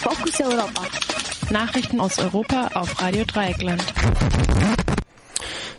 Fokus 0.00 0.40
Europa. 0.40 0.82
Nachrichten 1.50 2.00
aus 2.00 2.18
Europa 2.20 2.70
auf 2.74 3.02
Radio 3.02 3.24
Dreieckland. 3.24 3.82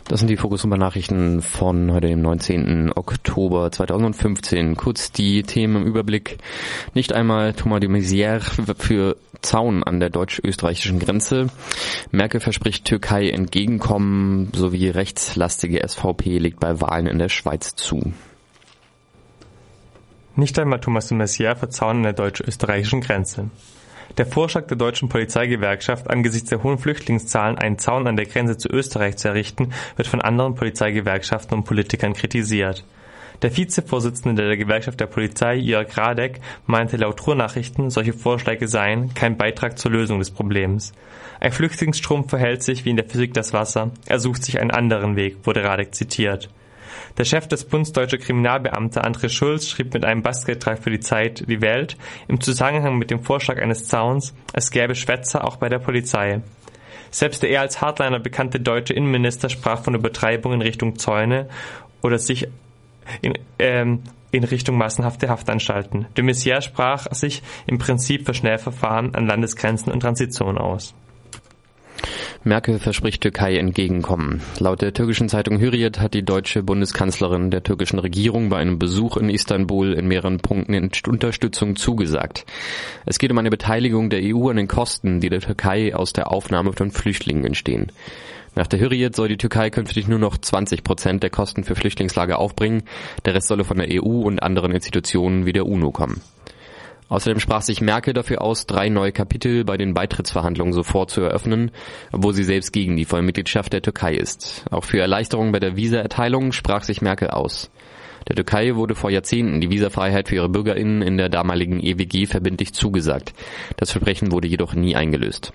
Das 0.04 0.20
sind 0.20 0.28
die 0.28 0.36
Fokus 0.36 0.64
Europa 0.64 0.76
Nachrichten 0.76 1.40
von 1.40 1.90
heute 1.90 2.08
dem 2.08 2.20
19. 2.20 2.92
Oktober 2.94 3.72
2015. 3.72 4.76
Kurz 4.76 5.10
die 5.10 5.42
Themen 5.42 5.76
im 5.76 5.86
Überblick. 5.86 6.36
Nicht 6.92 7.14
einmal 7.14 7.54
Thomas 7.54 7.80
de 7.80 7.88
Maizière 7.88 8.40
für 8.78 9.16
Zaun 9.40 9.82
an 9.82 10.00
der 10.00 10.10
deutsch-österreichischen 10.10 10.98
Grenze. 10.98 11.46
Merkel 12.10 12.40
verspricht 12.40 12.84
Türkei 12.84 13.30
entgegenkommen 13.30 14.52
sowie 14.54 14.90
rechtslastige 14.90 15.80
SVP 15.88 16.36
legt 16.38 16.60
bei 16.60 16.80
Wahlen 16.82 17.06
in 17.06 17.18
der 17.18 17.30
Schweiz 17.30 17.74
zu. 17.74 18.12
Nicht 20.36 20.58
einmal 20.58 20.80
Thomas 20.80 21.08
de 21.08 21.16
Maizière 21.16 21.56
für 21.56 21.70
Zaun 21.70 21.98
an 21.98 22.02
der 22.02 22.12
deutsch-österreichischen 22.12 23.00
Grenze. 23.00 23.50
Der 24.20 24.26
Vorschlag 24.26 24.66
der 24.66 24.76
deutschen 24.76 25.08
Polizeigewerkschaft, 25.08 26.10
angesichts 26.10 26.50
der 26.50 26.62
hohen 26.62 26.76
Flüchtlingszahlen 26.76 27.56
einen 27.56 27.78
Zaun 27.78 28.06
an 28.06 28.16
der 28.16 28.26
Grenze 28.26 28.58
zu 28.58 28.68
Österreich 28.68 29.16
zu 29.16 29.28
errichten, 29.28 29.72
wird 29.96 30.08
von 30.08 30.20
anderen 30.20 30.56
Polizeigewerkschaften 30.56 31.56
und 31.56 31.64
Politikern 31.64 32.12
kritisiert. 32.12 32.84
Der 33.40 33.56
Vizevorsitzende 33.56 34.46
der 34.46 34.58
Gewerkschaft 34.58 35.00
der 35.00 35.06
Polizei, 35.06 35.54
Jörg 35.54 35.96
Radek, 35.96 36.42
meinte 36.66 36.98
laut 36.98 37.26
Ruhrnachrichten, 37.26 37.88
solche 37.88 38.12
Vorschläge 38.12 38.68
seien 38.68 39.14
kein 39.14 39.38
Beitrag 39.38 39.78
zur 39.78 39.92
Lösung 39.92 40.18
des 40.18 40.30
Problems. 40.30 40.92
Ein 41.40 41.52
Flüchtlingsstrom 41.52 42.28
verhält 42.28 42.62
sich 42.62 42.84
wie 42.84 42.90
in 42.90 42.96
der 42.96 43.08
Physik 43.08 43.32
das 43.32 43.54
Wasser, 43.54 43.90
er 44.04 44.20
sucht 44.20 44.44
sich 44.44 44.60
einen 44.60 44.70
anderen 44.70 45.16
Weg, 45.16 45.38
wurde 45.44 45.64
Radek 45.64 45.94
zitiert. 45.94 46.50
Der 47.18 47.24
Chef 47.24 47.46
des 47.48 47.64
Bundes 47.64 47.92
Deutscher 47.92 48.18
Kriminalbeamte 48.18 49.04
André 49.04 49.28
Schulz 49.28 49.68
schrieb 49.68 49.94
mit 49.94 50.04
einem 50.04 50.22
Basketbeitrag 50.22 50.82
für 50.82 50.90
die 50.90 51.00
Zeit 51.00 51.44
Die 51.48 51.60
Welt 51.60 51.96
im 52.28 52.40
Zusammenhang 52.40 52.98
mit 52.98 53.10
dem 53.10 53.22
Vorschlag 53.22 53.58
eines 53.58 53.86
Zauns, 53.86 54.34
es 54.52 54.70
gäbe 54.70 54.94
Schwätzer 54.94 55.44
auch 55.44 55.56
bei 55.56 55.68
der 55.68 55.78
Polizei. 55.78 56.40
Selbst 57.10 57.42
der 57.42 57.50
eher 57.50 57.62
als 57.62 57.80
Hardliner 57.80 58.20
bekannte 58.20 58.60
deutsche 58.60 58.94
Innenminister 58.94 59.48
sprach 59.48 59.82
von 59.82 59.94
Übertreibung 59.94 60.52
in 60.52 60.62
Richtung 60.62 60.98
Zäune 60.98 61.48
oder 62.02 62.18
sich 62.18 62.48
in, 63.20 63.34
ähm, 63.58 64.02
in 64.30 64.44
Richtung 64.44 64.78
massenhafte 64.78 65.28
Haftanstalten. 65.28 66.06
De 66.16 66.24
Maizière 66.24 66.62
sprach 66.62 67.06
sich 67.12 67.42
im 67.66 67.78
Prinzip 67.78 68.26
für 68.26 68.34
Schnellverfahren 68.34 69.14
an 69.14 69.26
Landesgrenzen 69.26 69.92
und 69.92 70.00
Transition 70.00 70.56
aus. 70.56 70.94
Merkel 72.42 72.78
verspricht 72.78 73.20
Türkei 73.20 73.58
entgegenkommen. 73.58 74.40
Laut 74.60 74.80
der 74.80 74.94
türkischen 74.94 75.28
Zeitung 75.28 75.60
Hürriyet 75.60 76.00
hat 76.00 76.14
die 76.14 76.24
deutsche 76.24 76.62
Bundeskanzlerin 76.62 77.50
der 77.50 77.62
türkischen 77.62 77.98
Regierung 77.98 78.48
bei 78.48 78.56
einem 78.56 78.78
Besuch 78.78 79.18
in 79.18 79.28
Istanbul 79.28 79.92
in 79.92 80.08
mehreren 80.08 80.38
Punkten 80.38 80.90
Unterstützung 81.06 81.76
zugesagt. 81.76 82.46
Es 83.04 83.18
geht 83.18 83.30
um 83.30 83.36
eine 83.36 83.50
Beteiligung 83.50 84.08
der 84.08 84.22
EU 84.22 84.48
an 84.48 84.56
den 84.56 84.68
Kosten, 84.68 85.20
die 85.20 85.28
der 85.28 85.40
Türkei 85.40 85.94
aus 85.94 86.14
der 86.14 86.32
Aufnahme 86.32 86.72
von 86.72 86.90
Flüchtlingen 86.90 87.44
entstehen. 87.44 87.92
Nach 88.54 88.66
der 88.66 88.80
Hürriyet 88.80 89.14
soll 89.14 89.28
die 89.28 89.36
Türkei 89.36 89.68
künftig 89.68 90.08
nur 90.08 90.18
noch 90.18 90.38
20 90.38 90.82
Prozent 90.82 91.22
der 91.22 91.30
Kosten 91.30 91.62
für 91.62 91.74
Flüchtlingslager 91.74 92.38
aufbringen. 92.38 92.84
Der 93.26 93.34
Rest 93.34 93.48
solle 93.48 93.64
von 93.64 93.76
der 93.76 93.88
EU 93.90 94.22
und 94.22 94.42
anderen 94.42 94.72
Institutionen 94.72 95.44
wie 95.44 95.52
der 95.52 95.66
UNO 95.66 95.90
kommen. 95.90 96.22
Außerdem 97.10 97.40
sprach 97.40 97.62
sich 97.62 97.80
Merkel 97.80 98.14
dafür 98.14 98.40
aus, 98.40 98.66
drei 98.66 98.88
neue 98.88 99.10
Kapitel 99.10 99.64
bei 99.64 99.76
den 99.76 99.94
Beitrittsverhandlungen 99.94 100.72
sofort 100.72 101.10
zu 101.10 101.20
eröffnen, 101.20 101.72
obwohl 102.12 102.32
sie 102.32 102.44
selbst 102.44 102.72
gegen 102.72 102.96
die 102.96 103.04
Vollmitgliedschaft 103.04 103.72
der 103.72 103.82
Türkei 103.82 104.14
ist. 104.14 104.64
Auch 104.70 104.84
für 104.84 105.00
Erleichterungen 105.00 105.50
bei 105.50 105.58
der 105.58 105.76
Visaerteilung 105.76 106.52
sprach 106.52 106.84
sich 106.84 107.02
Merkel 107.02 107.28
aus. 107.28 107.68
Der 108.28 108.36
Türkei 108.36 108.76
wurde 108.76 108.94
vor 108.94 109.10
Jahrzehnten 109.10 109.60
die 109.60 109.70
Visafreiheit 109.70 110.28
für 110.28 110.36
ihre 110.36 110.48
BürgerInnen 110.48 111.02
in 111.02 111.16
der 111.16 111.28
damaligen 111.28 111.80
EWG 111.80 112.26
verbindlich 112.26 112.74
zugesagt. 112.74 113.34
Das 113.76 113.90
Versprechen 113.90 114.30
wurde 114.30 114.46
jedoch 114.46 114.74
nie 114.74 114.94
eingelöst. 114.94 115.52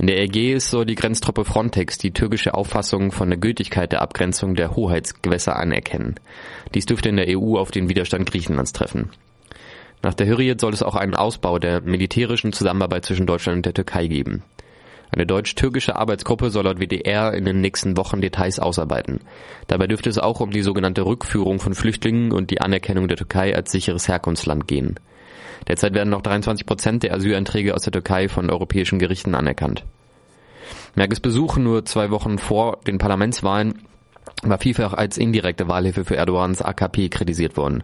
In 0.00 0.06
der 0.06 0.22
Ägäis 0.22 0.70
soll 0.70 0.86
die 0.86 0.94
Grenztruppe 0.94 1.44
Frontex 1.44 1.98
die 1.98 2.12
türkische 2.12 2.54
Auffassung 2.54 3.10
von 3.10 3.30
der 3.30 3.38
Gültigkeit 3.38 3.90
der 3.90 4.00
Abgrenzung 4.00 4.54
der 4.54 4.76
Hoheitsgewässer 4.76 5.56
anerkennen. 5.56 6.14
Dies 6.72 6.86
dürfte 6.86 7.08
in 7.08 7.16
der 7.16 7.36
EU 7.36 7.58
auf 7.58 7.72
den 7.72 7.88
Widerstand 7.88 8.30
Griechenlands 8.30 8.72
treffen. 8.72 9.10
Nach 10.02 10.14
der 10.14 10.26
Hürriyet 10.26 10.60
soll 10.60 10.72
es 10.72 10.82
auch 10.82 10.94
einen 10.94 11.14
Ausbau 11.14 11.58
der 11.58 11.80
militärischen 11.80 12.52
Zusammenarbeit 12.52 13.04
zwischen 13.04 13.26
Deutschland 13.26 13.56
und 13.56 13.66
der 13.66 13.74
Türkei 13.74 14.06
geben. 14.06 14.42
Eine 15.10 15.26
deutsch-türkische 15.26 15.96
Arbeitsgruppe 15.96 16.50
soll 16.50 16.64
laut 16.64 16.80
WDR 16.80 17.32
in 17.32 17.44
den 17.44 17.60
nächsten 17.60 17.96
Wochen 17.96 18.20
Details 18.20 18.58
ausarbeiten. 18.58 19.20
Dabei 19.66 19.86
dürfte 19.86 20.10
es 20.10 20.18
auch 20.18 20.40
um 20.40 20.50
die 20.50 20.62
sogenannte 20.62 21.06
Rückführung 21.06 21.60
von 21.60 21.74
Flüchtlingen 21.74 22.30
und 22.30 22.50
die 22.50 22.60
Anerkennung 22.60 23.08
der 23.08 23.16
Türkei 23.16 23.56
als 23.56 23.72
sicheres 23.72 24.06
Herkunftsland 24.06 24.68
gehen. 24.68 25.00
Derzeit 25.66 25.94
werden 25.94 26.10
noch 26.10 26.22
23 26.22 26.66
Prozent 26.66 27.02
der 27.02 27.14
Asylanträge 27.14 27.74
aus 27.74 27.82
der 27.82 27.92
Türkei 27.92 28.28
von 28.28 28.50
europäischen 28.50 28.98
Gerichten 28.98 29.34
anerkannt. 29.34 29.84
Merkels 30.94 31.20
Besuch 31.20 31.56
nur 31.56 31.84
zwei 31.84 32.10
Wochen 32.10 32.38
vor 32.38 32.78
den 32.86 32.98
Parlamentswahlen 32.98 33.82
war 34.42 34.58
vielfach 34.58 34.92
als 34.92 35.18
indirekte 35.18 35.68
Wahlhilfe 35.68 36.04
für 36.04 36.16
Erdogans 36.16 36.62
AKP 36.62 37.08
kritisiert 37.08 37.56
worden. 37.56 37.82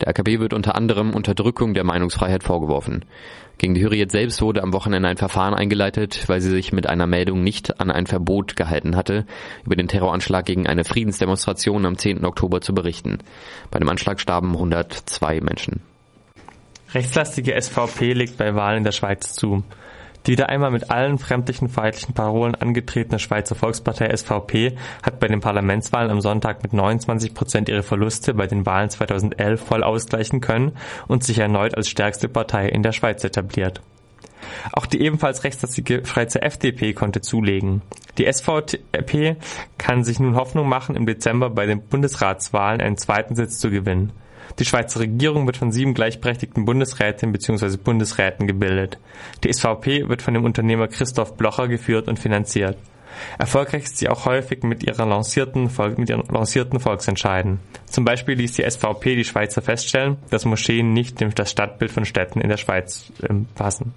Der 0.00 0.08
AKP 0.08 0.40
wird 0.40 0.52
unter 0.52 0.74
anderem 0.74 1.14
Unterdrückung 1.14 1.74
der 1.74 1.84
Meinungsfreiheit 1.84 2.42
vorgeworfen. 2.42 3.04
Gegen 3.58 3.74
die 3.74 3.82
Hürriyet 3.82 4.10
selbst 4.10 4.42
wurde 4.42 4.62
am 4.62 4.72
Wochenende 4.72 5.08
ein 5.08 5.16
Verfahren 5.16 5.54
eingeleitet, 5.54 6.28
weil 6.28 6.40
sie 6.40 6.50
sich 6.50 6.72
mit 6.72 6.88
einer 6.88 7.06
Meldung 7.06 7.44
nicht 7.44 7.80
an 7.80 7.90
ein 7.90 8.06
Verbot 8.06 8.56
gehalten 8.56 8.96
hatte, 8.96 9.26
über 9.64 9.76
den 9.76 9.88
Terroranschlag 9.88 10.44
gegen 10.44 10.66
eine 10.66 10.84
Friedensdemonstration 10.84 11.86
am 11.86 11.96
10. 11.96 12.24
Oktober 12.24 12.60
zu 12.60 12.74
berichten. 12.74 13.18
Bei 13.70 13.78
dem 13.78 13.88
Anschlag 13.88 14.20
starben 14.20 14.52
102 14.52 15.40
Menschen. 15.40 15.82
Rechtslastige 16.92 17.60
SVP 17.60 18.12
legt 18.12 18.36
bei 18.36 18.54
Wahlen 18.54 18.78
in 18.78 18.84
der 18.84 18.92
Schweiz 18.92 19.32
zu. 19.32 19.62
Die 20.26 20.32
wieder 20.32 20.48
einmal 20.48 20.70
mit 20.70 20.90
allen 20.90 21.18
fremdlichen 21.18 21.68
feindlichen 21.68 22.14
Parolen 22.14 22.54
angetretene 22.54 23.18
Schweizer 23.18 23.54
Volkspartei 23.54 24.14
SVP 24.16 24.76
hat 25.02 25.18
bei 25.18 25.26
den 25.26 25.40
Parlamentswahlen 25.40 26.10
am 26.10 26.20
Sonntag 26.20 26.62
mit 26.62 26.72
29 26.72 27.34
Prozent 27.34 27.68
ihre 27.68 27.82
Verluste 27.82 28.34
bei 28.34 28.46
den 28.46 28.64
Wahlen 28.64 28.90
2011 28.90 29.60
voll 29.60 29.82
ausgleichen 29.82 30.40
können 30.40 30.72
und 31.08 31.24
sich 31.24 31.38
erneut 31.38 31.76
als 31.76 31.88
stärkste 31.88 32.28
Partei 32.28 32.68
in 32.68 32.82
der 32.82 32.92
Schweiz 32.92 33.24
etabliert. 33.24 33.80
Auch 34.72 34.86
die 34.86 35.00
ebenfalls 35.00 35.44
rechtslastige 35.44 36.04
Schweizer 36.04 36.42
FDP 36.42 36.92
konnte 36.92 37.20
zulegen. 37.20 37.82
Die 38.18 38.30
SVP 38.30 39.36
kann 39.78 40.04
sich 40.04 40.20
nun 40.20 40.36
Hoffnung 40.36 40.68
machen, 40.68 40.96
im 40.96 41.06
Dezember 41.06 41.50
bei 41.50 41.66
den 41.66 41.82
Bundesratswahlen 41.82 42.80
einen 42.80 42.96
zweiten 42.96 43.34
Sitz 43.34 43.58
zu 43.58 43.70
gewinnen. 43.70 44.12
Die 44.58 44.64
Schweizer 44.64 45.00
Regierung 45.00 45.46
wird 45.46 45.56
von 45.56 45.72
sieben 45.72 45.94
gleichberechtigten 45.94 46.64
Bundesrätinnen 46.64 47.32
bzw. 47.32 47.76
Bundesräten 47.76 48.46
gebildet. 48.46 48.98
Die 49.44 49.52
SVP 49.52 50.08
wird 50.08 50.22
von 50.22 50.34
dem 50.34 50.44
Unternehmer 50.44 50.88
Christoph 50.88 51.36
Blocher 51.36 51.68
geführt 51.68 52.08
und 52.08 52.18
finanziert. 52.18 52.76
Erfolgreich 53.38 53.84
ist 53.84 53.98
sie 53.98 54.08
auch 54.08 54.24
häufig 54.24 54.62
mit, 54.62 54.82
ihrer 54.82 55.06
lancierten, 55.06 55.70
mit 55.96 56.08
ihren 56.08 56.26
lancierten 56.28 56.80
Volksentscheiden. 56.80 57.60
Zum 57.86 58.04
Beispiel 58.04 58.36
ließ 58.36 58.54
die 58.54 58.68
SVP 58.68 59.16
die 59.16 59.24
Schweizer 59.24 59.62
feststellen, 59.62 60.16
dass 60.30 60.44
Moscheen 60.44 60.92
nicht 60.92 61.22
das 61.38 61.50
Stadtbild 61.50 61.90
von 61.90 62.04
Städten 62.04 62.40
in 62.40 62.48
der 62.48 62.56
Schweiz 62.56 63.12
äh, 63.22 63.28
passen. 63.54 63.94